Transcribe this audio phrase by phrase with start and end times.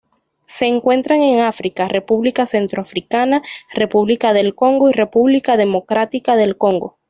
[0.47, 6.97] Se encuentran en África: República Centroafricana, República del Congo y República Democrática del Congo.